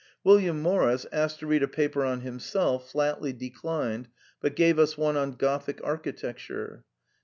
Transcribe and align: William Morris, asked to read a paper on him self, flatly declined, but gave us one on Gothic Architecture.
William 0.23 0.59
Morris, 0.63 1.05
asked 1.11 1.37
to 1.37 1.45
read 1.45 1.61
a 1.61 1.67
paper 1.67 2.03
on 2.03 2.21
him 2.21 2.39
self, 2.39 2.89
flatly 2.91 3.31
declined, 3.33 4.07
but 4.41 4.55
gave 4.55 4.79
us 4.79 4.97
one 4.97 5.15
on 5.15 5.33
Gothic 5.33 5.79
Architecture. 5.83 6.83